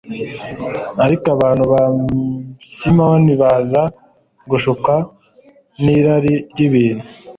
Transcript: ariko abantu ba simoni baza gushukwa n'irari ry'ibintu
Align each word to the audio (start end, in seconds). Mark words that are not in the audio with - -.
ariko 1.05 1.25
abantu 1.35 1.63
ba 1.71 1.81
simoni 2.75 3.33
baza 3.41 3.81
gushukwa 4.49 4.95
n'irari 5.83 6.33
ry'ibintu 6.51 7.05